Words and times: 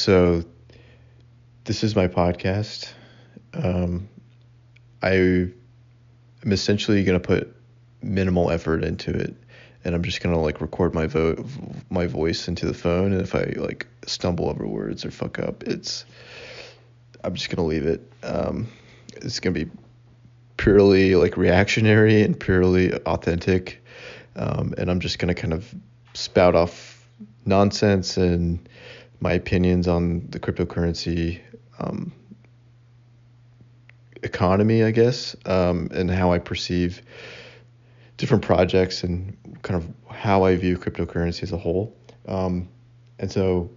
so 0.00 0.42
this 1.64 1.84
is 1.84 1.94
my 1.94 2.08
podcast. 2.08 2.90
Um, 3.52 4.08
I 5.02 5.12
am 5.12 5.52
essentially 6.46 7.04
going 7.04 7.20
to 7.20 7.26
put 7.26 7.54
minimal 8.02 8.50
effort 8.50 8.82
into 8.82 9.10
it, 9.10 9.36
and 9.84 9.94
I'm 9.94 10.02
just 10.02 10.22
going 10.22 10.34
to 10.34 10.40
like 10.40 10.62
record 10.62 10.94
my 10.94 11.06
vo- 11.06 11.44
my 11.90 12.06
voice 12.06 12.48
into 12.48 12.64
the 12.64 12.72
phone. 12.72 13.12
And 13.12 13.20
if 13.20 13.34
I 13.34 13.52
like 13.56 13.86
stumble 14.06 14.48
over 14.48 14.66
words 14.66 15.04
or 15.04 15.10
fuck 15.10 15.38
up, 15.38 15.64
it's 15.64 16.06
I'm 17.22 17.34
just 17.34 17.50
going 17.50 17.58
to 17.58 17.62
leave 17.62 17.84
it. 17.84 18.10
Um, 18.22 18.68
it's 19.16 19.38
going 19.38 19.52
to 19.52 19.66
be 19.66 19.70
purely 20.56 21.14
like 21.14 21.36
reactionary 21.36 22.22
and 22.22 22.40
purely 22.40 22.94
authentic, 23.04 23.84
um, 24.34 24.74
and 24.78 24.90
I'm 24.90 25.00
just 25.00 25.18
going 25.18 25.34
to 25.34 25.38
kind 25.38 25.52
of 25.52 25.74
spout 26.14 26.54
off 26.54 27.06
nonsense 27.44 28.16
and 28.16 28.66
my 29.20 29.32
opinions 29.32 29.86
on 29.86 30.26
the 30.30 30.40
cryptocurrency 30.40 31.40
um, 31.78 32.12
economy, 34.22 34.82
I 34.82 34.90
guess, 34.90 35.36
um, 35.46 35.88
and 35.92 36.10
how 36.10 36.32
I 36.32 36.38
perceive 36.38 37.02
different 38.16 38.44
projects 38.44 39.02
and 39.02 39.36
kind 39.62 39.82
of 39.82 40.14
how 40.14 40.44
I 40.44 40.56
view 40.56 40.76
cryptocurrency 40.76 41.42
as 41.42 41.52
a 41.52 41.56
whole. 41.58 41.96
Um, 42.26 42.68
and 43.18 43.30
so, 43.30 43.70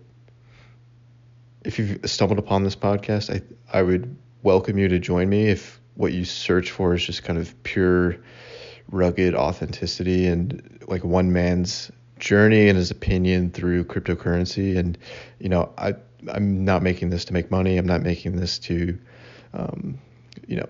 if 1.66 1.80
you've 1.80 2.00
stumbled 2.10 2.40
upon 2.40 2.64
this 2.64 2.76
podcast, 2.76 3.34
I 3.34 3.42
I 3.78 3.82
would 3.82 4.16
welcome 4.44 4.78
you 4.78 4.88
to 4.90 5.00
join 5.00 5.30
me 5.30 5.48
if 5.48 5.80
what 5.96 6.14
you 6.14 6.26
search 6.26 6.72
for 6.72 6.94
is 6.94 7.06
just 7.06 7.24
kind 7.24 7.40
of 7.40 7.62
pure, 7.64 8.18
rugged 8.90 9.36
authenticity 9.36 10.28
and 10.28 10.84
like 10.88 11.04
one 11.04 11.32
man's 11.32 11.92
journey 12.20 12.70
and 12.70 12.78
his 12.78 12.92
opinion 12.92 13.52
through 13.52 13.86
cryptocurrency. 13.86 14.78
And 14.78 14.98
you 15.40 15.50
know, 15.50 15.72
I 15.78 15.96
I'm 16.32 16.66
not 16.66 16.84
making 16.84 17.10
this 17.10 17.26
to 17.26 17.34
make 17.34 17.52
money. 17.52 17.78
I'm 17.78 17.86
not 17.86 18.02
making 18.02 18.36
this 18.36 18.60
to, 18.60 18.98
um, 19.54 20.00
you 20.48 20.56
know, 20.58 20.70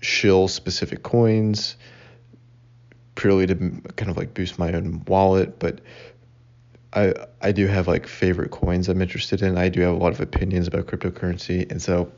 shill 0.00 0.48
specific 0.48 1.02
coins 1.02 1.76
purely 3.14 3.46
to 3.46 3.54
kind 3.96 4.10
of 4.10 4.16
like 4.16 4.34
boost 4.34 4.58
my 4.58 4.72
own 4.72 5.02
wallet. 5.06 5.58
But 5.58 5.80
I 6.92 7.14
I 7.40 7.52
do 7.52 7.66
have 7.66 7.88
like 7.88 8.06
favorite 8.06 8.50
coins 8.50 8.88
I'm 8.88 9.02
interested 9.02 9.42
in. 9.42 9.56
I 9.58 9.68
do 9.68 9.80
have 9.82 9.94
a 9.94 9.98
lot 9.98 10.12
of 10.12 10.20
opinions 10.20 10.66
about 10.68 10.86
cryptocurrency, 10.86 11.70
and 11.70 11.80
so 11.80 12.10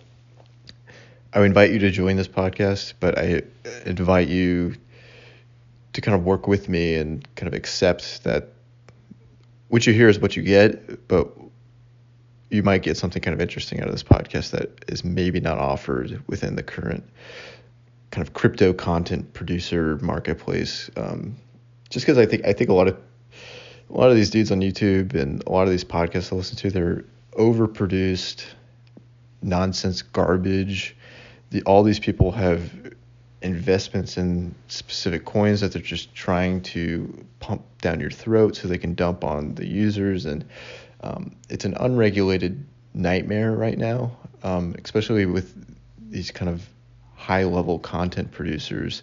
I 1.33 1.41
would 1.41 1.47
invite 1.47 1.71
you 1.73 1.79
to 1.81 1.91
join 1.91 2.17
this 2.17 2.29
podcast. 2.29 2.95
But 3.01 3.19
I 3.19 3.43
invite 3.87 4.29
you 4.29 4.75
to 5.93 6.01
kind 6.01 6.15
of 6.15 6.25
work 6.25 6.49
with 6.49 6.69
me 6.69 6.97
and 6.97 7.27
kind 7.37 7.47
of 7.47 7.55
accept 7.55 8.25
that 8.25 8.54
what 9.75 9.89
you 9.89 9.93
hear 9.93 10.09
is 10.09 10.21
what 10.21 10.37
you 10.37 10.43
get, 10.45 11.09
but 11.09 11.33
you 12.49 12.63
might 12.63 12.85
get 12.85 12.97
something 12.97 13.21
kind 13.21 13.35
of 13.35 13.41
interesting 13.41 13.81
out 13.81 13.89
of 13.89 13.93
this 13.93 14.05
podcast 14.05 14.53
that 14.53 14.85
is 14.87 15.05
maybe 15.05 15.41
not 15.41 15.59
offered 15.59 16.23
within 16.29 16.55
the 16.55 16.63
current 16.63 17.03
kind 18.13 18.25
of 18.25 18.33
crypto 18.35 18.73
content 18.73 19.33
producer 19.33 19.99
marketplace. 20.01 20.89
Um, 20.97 21.35
just 21.91 22.07
because 22.07 22.19
I 22.19 22.25
think 22.25 22.47
I 22.47 22.53
think 22.53 22.71
a 22.71 22.73
lot 22.73 22.87
of 22.87 22.97
a 23.91 23.93
lot 23.93 24.11
of 24.11 24.15
these 24.15 24.31
dudes 24.31 24.53
on 24.53 24.61
YouTube 24.61 25.13
and 25.13 25.43
a 25.45 25.51
lot 25.51 25.65
of 25.65 25.71
these 25.71 25.85
podcasts 25.85 26.33
I 26.33 26.37
listen 26.37 26.57
to, 26.59 26.71
they're 26.71 27.05
overproduced, 27.33 28.45
nonsense 29.43 30.03
garbage. 30.03 30.97
The, 31.51 31.63
all 31.63 31.83
these 31.83 31.99
people 31.99 32.31
have 32.31 32.71
investments 33.45 34.17
in 34.17 34.55
specific 34.69 35.25
coins 35.25 35.61
that 35.61 35.73
they're 35.73 35.83
just 35.83 36.15
trying 36.15 36.61
to 36.63 37.25
pump 37.39 37.63
down 37.81 38.01
your 38.01 38.11
throat 38.11 38.57
so 38.57 38.67
they 38.67 38.79
can 38.79 38.95
dump 38.95 39.23
on 39.23 39.55
the 39.55 39.67
users. 39.67 40.27
And 40.27 40.45
um, 41.03 41.37
it's 41.49 41.65
an 41.65 41.75
unregulated 41.79 42.65
nightmare 42.95 43.53
right 43.53 43.79
now 43.79 44.17
um, 44.45 44.77
especially 44.85 45.27
with 45.27 45.57
these 46.11 46.31
kind 46.31 46.51
of 46.51 46.69
high 47.17 47.45
level 47.45 47.79
content 47.79 48.31
producers. 48.31 49.03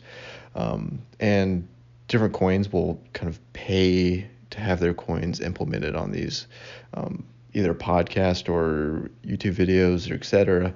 Um, 0.56 1.02
and 1.20 1.68
different 2.08 2.34
coins 2.34 2.72
will 2.72 3.02
kind 3.14 3.28
of 3.28 3.40
pay 3.54 4.28
to 4.52 4.60
have 4.60 4.80
their 4.80 4.94
coins 4.94 5.42
implemented 5.42 5.96
on 5.96 6.12
these 6.12 6.48
um, 6.94 7.26
either 7.54 7.74
podcast 7.74 8.50
or 8.50 9.10
youtube 9.26 9.54
videos 9.54 10.10
or 10.10 10.16
etc 10.16 10.74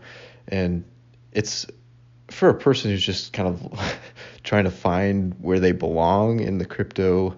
and 0.48 0.84
it's 1.32 1.66
for 2.30 2.50
a 2.50 2.54
person 2.54 2.92
who's 2.92 3.06
just 3.06 3.34
kind 3.34 3.48
of 3.50 3.80
trying 4.44 4.66
to 4.66 4.72
find 4.72 5.36
where 5.40 5.60
they 5.60 5.72
belong 5.72 6.40
in 6.40 6.58
the 6.58 6.66
crypto 6.66 7.36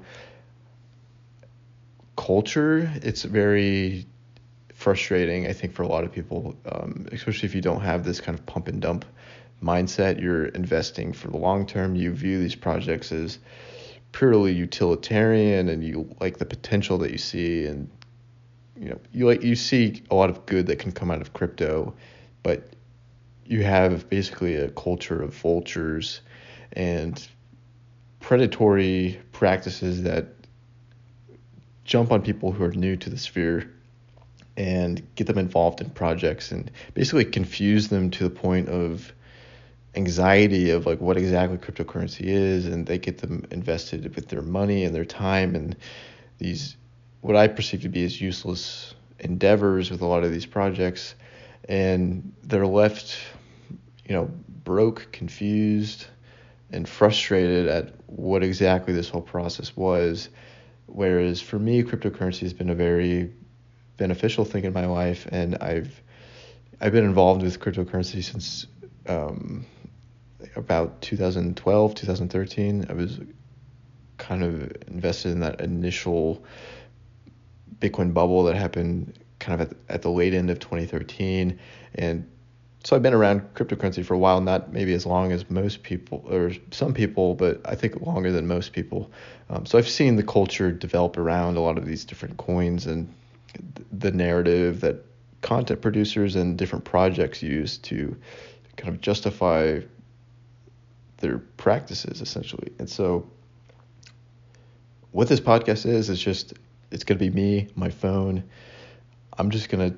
culture, 2.16 2.92
it's 2.96 3.24
very 3.24 4.06
frustrating, 4.74 5.48
I 5.48 5.54
think, 5.54 5.74
for 5.74 5.84
a 5.84 5.88
lot 5.88 6.04
of 6.04 6.12
people, 6.12 6.56
um, 6.72 7.08
especially 7.12 7.48
if 7.48 7.56
you 7.56 7.62
don't 7.62 7.82
have 7.82 8.04
this 8.04 8.22
kind 8.22 8.38
of 8.38 8.46
pump 8.46 8.68
and 8.68 8.82
dump 8.82 9.06
mindset. 9.62 10.22
You're 10.22 10.46
investing 10.48 11.14
for 11.14 11.30
the 11.30 11.38
long 11.38 11.66
term. 11.66 11.96
You 11.96 12.12
view 12.12 12.40
these 12.40 12.56
projects 12.56 13.12
as 13.12 13.40
purely 14.12 14.54
utilitarian, 14.54 15.70
and 15.70 15.84
you 15.84 16.16
like 16.20 16.38
the 16.38 16.46
potential 16.46 16.98
that 17.00 17.12
you 17.12 17.18
see, 17.18 17.66
and 17.66 17.90
you 18.80 18.90
know, 18.90 19.00
you 19.12 19.26
like 19.26 19.44
you 19.44 19.56
see 19.56 20.04
a 20.12 20.16
lot 20.16 20.30
of 20.30 20.46
good 20.46 20.68
that 20.68 20.80
can 20.80 20.92
come 20.92 21.12
out 21.12 21.22
of 21.22 21.34
crypto, 21.34 21.94
but 22.44 22.70
you 23.48 23.64
have 23.64 24.10
basically 24.10 24.56
a 24.56 24.70
culture 24.70 25.22
of 25.22 25.34
vultures 25.34 26.22
and 26.74 27.28
predatory 28.20 29.20
practices 29.32 30.04
that 30.04 30.28
jump 31.86 32.12
on 32.12 32.22
people 32.22 32.52
who 32.52 32.64
are 32.64 32.72
new 32.74 32.98
to 32.98 33.10
the 33.10 33.18
sphere 33.18 33.72
and 34.58 35.02
get 35.16 35.28
them 35.28 35.38
involved 35.38 35.80
in 35.80 35.90
projects 35.92 36.52
and 36.52 36.70
basically 36.94 37.24
confuse 37.24 37.88
them 37.88 38.10
to 38.10 38.24
the 38.24 38.30
point 38.30 38.68
of 38.68 39.14
anxiety 39.96 40.70
of 40.70 40.86
like 40.86 41.00
what 41.00 41.16
exactly 41.16 41.58
cryptocurrency 41.58 42.26
is 42.26 42.66
and 42.66 42.86
they 42.86 42.98
get 42.98 43.20
them 43.20 43.46
invested 43.52 44.14
with 44.16 44.28
their 44.28 44.42
money 44.42 44.84
and 44.84 44.94
their 44.94 45.06
time 45.06 45.56
and 45.56 45.76
these 46.38 46.76
what 47.22 47.36
I 47.36 47.48
perceive 47.48 47.82
to 47.82 47.90
be 47.90 48.04
as 48.04 48.20
useless 48.20 48.94
endeavors 49.20 49.90
with 49.90 50.02
a 50.02 50.06
lot 50.06 50.24
of 50.24 50.32
these 50.32 50.46
projects 50.46 51.16
and 51.70 52.34
they're 52.44 52.68
left 52.68 53.18
you 54.08 54.16
know, 54.16 54.32
broke, 54.64 55.12
confused, 55.12 56.08
and 56.72 56.88
frustrated 56.88 57.68
at 57.68 57.94
what 58.08 58.44
exactly 58.44 58.94
this 58.94 59.10
whole 59.10 59.22
process 59.22 59.76
was. 59.76 60.30
Whereas 60.86 61.42
for 61.42 61.60
me, 61.60 61.84
cryptocurrency 61.84 62.42
has 62.42 62.54
been 62.54 62.70
a 62.70 62.76
very 62.76 63.34
beneficial 63.98 64.46
thing 64.46 64.64
in 64.64 64.74
my 64.74 64.86
life, 64.86 65.28
and 65.32 65.56
I've 65.56 66.02
I've 66.80 66.92
been 66.92 67.06
involved 67.06 67.42
with 67.42 67.60
cryptocurrency 67.60 68.24
since 68.24 68.68
um, 69.08 69.66
about 70.56 71.02
2012, 71.02 71.96
2013. 71.96 72.86
I 72.90 72.94
was 72.94 73.20
kind 74.18 74.44
of 74.44 74.72
invested 74.88 75.32
in 75.32 75.40
that 75.42 75.62
initial 75.62 76.44
Bitcoin 77.80 78.14
bubble 78.14 78.44
that 78.44 78.56
happened 78.56 79.20
kind 79.40 79.62
of 79.62 79.72
at, 79.72 79.78
at 79.90 80.02
the 80.02 80.10
late 80.10 80.34
end 80.34 80.50
of 80.50 80.60
2013, 80.60 81.60
and 81.96 82.30
so 82.84 82.96
I've 82.96 83.02
been 83.02 83.14
around 83.14 83.54
cryptocurrency 83.54 84.06
for 84.06 84.14
a 84.14 84.18
while, 84.18 84.40
not 84.40 84.72
maybe 84.72 84.94
as 84.94 85.06
long 85.06 85.32
as 85.32 85.50
most 85.50 85.84
people 85.84 86.24
or 86.30 86.52
some 86.72 86.94
people, 86.94 87.36
but 87.36 87.60
I 87.66 87.76
think 87.76 88.02
longer 88.02 88.32
than 88.32 88.48
most 88.48 88.72
people. 88.72 89.12
Um, 89.50 89.66
so 89.66 89.78
I've 89.78 89.90
seen 89.90 90.16
the 90.16 90.24
culture 90.24 90.72
develop 90.72 91.18
around 91.18 91.58
a 91.58 91.62
lot 91.62 91.78
of 91.78 91.86
these 91.86 92.06
different 92.06 92.38
coins 92.38 92.86
and 92.86 93.14
the 93.92 94.12
narrative 94.12 94.82
that 94.82 95.04
content 95.42 95.82
producers 95.82 96.36
and 96.36 96.58
different 96.58 96.86
projects 96.86 97.42
use 97.42 97.78
to 97.78 98.16
kind 98.76 98.94
of 98.94 99.02
justify 99.02 99.80
their 101.18 101.40
practices 101.58 102.22
essentially. 102.22 102.72
And 102.80 102.90
so 102.90 103.28
what 105.12 105.28
this 105.28 105.40
podcast 105.40 105.86
is 105.86 106.10
is 106.10 106.20
just 106.20 106.54
it's 106.92 107.04
going 107.04 107.18
to 107.18 107.26
be 107.26 107.32
me, 107.32 107.68
my 107.76 107.90
phone. 107.90 108.44
I'm 109.38 109.50
just 109.50 109.70
going 109.70 109.92
to 109.92 109.98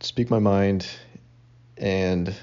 speak 0.00 0.30
my 0.30 0.38
mind 0.38 0.88
and 1.80 2.34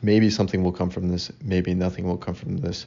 maybe 0.00 0.30
something 0.30 0.62
will 0.62 0.72
come 0.72 0.90
from 0.90 1.08
this, 1.08 1.30
maybe 1.42 1.74
nothing 1.74 2.06
will 2.06 2.16
come 2.16 2.34
from 2.34 2.56
this. 2.56 2.86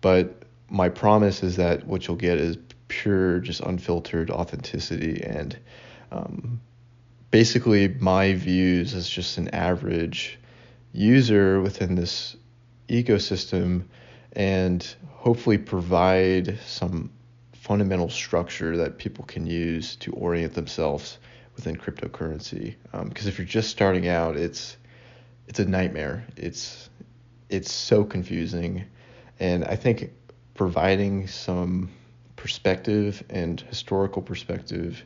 But 0.00 0.42
my 0.68 0.88
promise 0.88 1.42
is 1.42 1.56
that 1.56 1.86
what 1.86 2.06
you'll 2.06 2.16
get 2.16 2.38
is 2.38 2.56
pure, 2.88 3.40
just 3.40 3.60
unfiltered 3.60 4.30
authenticity 4.30 5.22
and 5.22 5.58
um, 6.12 6.60
basically 7.30 7.88
my 7.88 8.34
views 8.34 8.94
as 8.94 9.08
just 9.08 9.38
an 9.38 9.48
average 9.48 10.38
user 10.92 11.60
within 11.60 11.94
this 11.94 12.36
ecosystem 12.88 13.84
and 14.32 14.94
hopefully 15.08 15.58
provide 15.58 16.58
some 16.66 17.10
fundamental 17.52 18.08
structure 18.08 18.76
that 18.76 18.98
people 18.98 19.24
can 19.24 19.46
use 19.46 19.96
to 19.96 20.12
orient 20.12 20.54
themselves 20.54 21.18
within 21.64 21.76
cryptocurrency. 21.76 22.74
Because 22.92 23.26
um, 23.26 23.28
if 23.28 23.38
you're 23.38 23.46
just 23.46 23.70
starting 23.70 24.08
out, 24.08 24.36
it's 24.36 24.76
it's 25.46 25.58
a 25.58 25.64
nightmare. 25.64 26.26
It's 26.36 26.88
it's 27.48 27.72
so 27.72 28.04
confusing, 28.04 28.84
and 29.38 29.64
I 29.64 29.76
think 29.76 30.12
providing 30.54 31.26
some 31.26 31.90
perspective 32.36 33.22
and 33.28 33.60
historical 33.60 34.22
perspective 34.22 35.04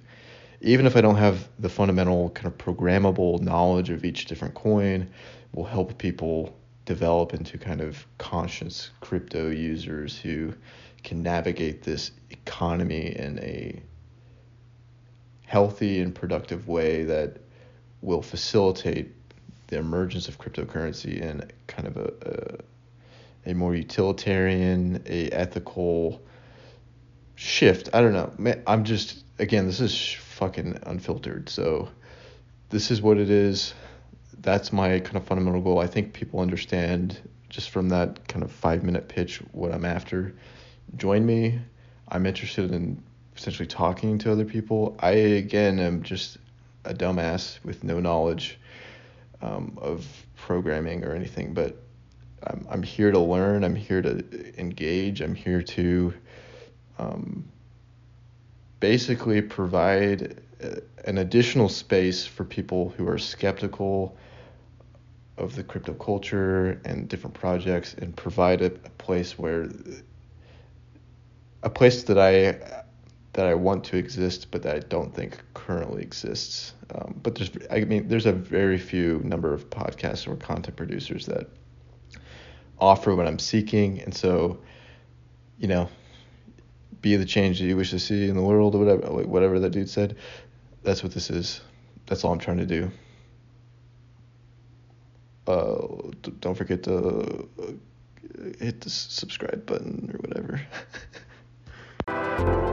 even 0.65 0.87
if 0.87 0.97
I 0.97 1.03
don't 1.03 1.17
have 1.17 1.47
the 1.59 1.69
fundamental 1.69 2.31
kind 2.31 2.47
of 2.47 2.57
programmable 2.57 3.39
knowledge 3.41 3.91
of 3.91 4.03
each 4.03 4.25
different 4.25 4.55
coin, 4.55 5.11
will 5.53 5.65
help 5.65 5.99
people 5.99 6.57
develop 6.87 7.35
into 7.35 7.59
kind 7.59 7.83
of 7.83 8.07
conscious 8.17 8.91
crypto 9.01 9.51
users 9.51 10.19
who 10.19 10.55
can 11.03 11.23
navigate 11.23 11.83
this 11.83 12.13
economy 12.31 13.15
in 13.15 13.39
a 13.41 13.83
healthy 15.55 16.01
and 16.01 16.17
productive 16.17 16.67
way 16.67 17.05
that 17.05 17.37
will 18.03 18.23
facilitate 18.23 19.13
the 19.69 19.77
emergence 19.79 20.27
of 20.27 20.37
cryptocurrency 20.37 21.21
in 21.21 21.49
kind 21.69 21.87
of 21.87 21.97
a, 21.97 22.59
a, 23.47 23.51
a 23.53 23.55
more 23.55 23.73
utilitarian, 23.73 25.01
a 25.07 25.29
ethical 25.31 26.21
shift. 27.37 27.89
I 27.93 28.01
don't 28.01 28.15
know. 28.15 28.57
I'm 28.67 28.83
just 28.83 29.23
again, 29.39 29.67
this 29.67 29.79
is 29.79 30.15
fucking 30.15 30.77
unfiltered. 30.87 31.49
So 31.49 31.89
this 32.71 32.91
is 32.91 33.01
what 33.01 33.17
it 33.19 33.31
is. 33.31 33.75
That's 34.41 34.73
my 34.73 34.99
kind 34.99 35.17
of 35.17 35.25
fundamental 35.25 35.61
goal. 35.61 35.79
I 35.79 35.87
think 35.87 36.15
people 36.15 36.41
understand 36.41 37.17
just 37.49 37.71
from 37.71 37.91
that 37.91 38.27
kind 38.27 38.43
of 38.43 38.51
five 38.51 38.83
minute 38.83 39.07
pitch 39.07 39.41
what 39.53 39.73
I'm 39.73 39.85
after. 39.85 40.35
Join 40.97 41.25
me. 41.25 41.61
I'm 42.09 42.27
interested 42.27 42.73
in 42.73 43.01
essentially 43.37 43.67
talking 43.67 44.19
to 44.19 44.33
other 44.33 44.45
people. 44.45 44.97
I 44.99 45.11
again 45.11 45.79
am 45.79 46.03
just 46.03 46.39
a 46.85 46.95
dumbass 46.95 47.63
with 47.65 47.85
no 47.85 48.01
knowledge 48.01 48.59
um, 49.43 49.79
of 49.81 50.07
programming 50.37 51.05
or 51.05 51.15
anything, 51.15 51.55
but 51.55 51.77
I'm 52.45 52.67
I'm 52.71 52.83
here 52.83 53.11
to 53.11 53.19
learn. 53.19 53.65
I'm 53.65 53.75
here 53.75 54.03
to 54.03 54.59
engage. 54.59 55.21
I'm 55.21 55.35
here 55.35 55.63
to 55.63 56.15
um, 56.99 57.45
basically 58.81 59.43
provide 59.43 60.41
uh, 60.63 60.77
an 61.05 61.19
additional 61.19 61.69
space 61.69 62.27
for 62.27 62.45
people 62.45 62.91
who 62.97 63.09
are 63.09 63.19
skeptical 63.19 64.17
of 65.37 65.57
the 65.57 65.65
crypto 65.65 65.93
culture 65.95 66.81
and 66.85 67.09
different 67.09 67.35
projects 67.35 67.95
and 67.95 68.17
provide 68.17 68.63
a, 68.63 68.67
a 68.67 68.91
place 68.99 69.37
where 69.39 69.69
a 71.63 71.71
place 71.71 72.05
that 72.05 72.19
I 72.19 72.84
that 73.35 73.47
I 73.47 73.55
want 73.55 73.85
to 73.85 73.97
exist, 73.97 74.51
but 74.51 74.63
that 74.63 74.77
I 74.77 74.79
don't 74.79 75.15
think 75.15 75.39
currently 75.55 76.03
exists. 76.03 76.75
Um, 76.95 77.19
but 77.23 77.35
there's, 77.35 77.51
I 77.71 77.81
mean, 77.81 78.09
there's 78.09 78.27
a 78.27 78.33
very 78.33 78.79
few 78.79 79.21
number 79.25 79.53
of 79.53 79.69
podcasts 79.71 80.27
or 80.27 80.37
content 80.37 80.77
producers 80.77 81.27
that 81.27 81.49
offer 82.79 83.15
what 83.15 83.27
I'm 83.27 83.39
seeking, 83.39 84.01
and 84.01 84.15
so, 84.15 84.61
you 85.59 85.69
know, 85.69 85.89
be 87.01 87.17
the 87.17 87.25
change 87.25 87.59
that 87.59 87.67
you 87.67 87.77
wish 87.77 87.91
to 87.91 87.99
see 87.99 88.29
in 88.29 88.37
the 88.37 88.43
world, 88.43 88.75
or 88.75 88.79
whatever, 88.79 89.07
like 89.09 89.27
whatever 89.27 89.59
that 89.61 89.71
dude 89.71 89.91
said. 89.91 90.17
That's 90.83 91.03
what 91.03 91.13
this 91.13 91.29
is. 91.29 91.61
That's 92.07 92.25
all 92.25 92.33
I'm 92.33 92.39
trying 92.39 92.59
to 92.59 92.67
do. 92.67 92.91
Uh, 95.47 96.11
don't 96.41 96.55
forget 96.55 96.83
to 96.85 97.49
uh, 97.61 97.73
hit 98.59 98.81
the 98.81 98.91
subscribe 98.91 99.67
button 99.67 100.11
or 100.15 100.19
whatever. 100.19 100.61